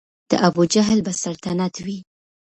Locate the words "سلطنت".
1.23-1.75